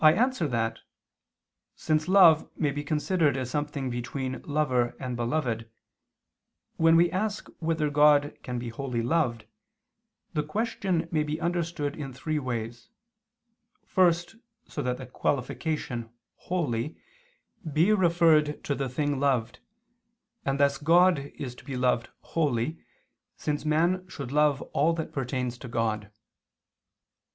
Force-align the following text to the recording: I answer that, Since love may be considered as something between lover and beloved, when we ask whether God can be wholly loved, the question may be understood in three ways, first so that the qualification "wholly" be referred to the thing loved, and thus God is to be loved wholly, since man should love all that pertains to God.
I 0.03 0.13
answer 0.13 0.47
that, 0.47 0.79
Since 1.75 2.07
love 2.07 2.49
may 2.57 2.71
be 2.71 2.83
considered 2.83 3.37
as 3.37 3.51
something 3.51 3.91
between 3.91 4.41
lover 4.47 4.95
and 4.99 5.15
beloved, 5.15 5.69
when 6.77 6.95
we 6.95 7.11
ask 7.11 7.47
whether 7.59 7.91
God 7.91 8.35
can 8.41 8.57
be 8.57 8.69
wholly 8.69 9.03
loved, 9.03 9.45
the 10.33 10.41
question 10.41 11.07
may 11.11 11.21
be 11.21 11.39
understood 11.39 11.95
in 11.95 12.13
three 12.13 12.39
ways, 12.39 12.89
first 13.85 14.37
so 14.67 14.81
that 14.81 14.97
the 14.97 15.05
qualification 15.05 16.09
"wholly" 16.35 16.97
be 17.71 17.93
referred 17.93 18.63
to 18.63 18.73
the 18.73 18.89
thing 18.89 19.19
loved, 19.19 19.59
and 20.43 20.59
thus 20.59 20.79
God 20.79 21.31
is 21.35 21.53
to 21.53 21.63
be 21.63 21.77
loved 21.77 22.09
wholly, 22.21 22.83
since 23.37 23.65
man 23.65 24.07
should 24.09 24.31
love 24.31 24.63
all 24.73 24.93
that 24.93 25.13
pertains 25.13 25.59
to 25.59 25.67
God. 25.67 26.09